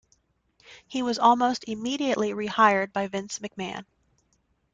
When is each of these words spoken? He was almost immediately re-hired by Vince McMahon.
He 0.87 1.03
was 1.03 1.19
almost 1.19 1.63
immediately 1.67 2.33
re-hired 2.33 2.91
by 2.91 3.05
Vince 3.05 3.37
McMahon. 3.37 3.85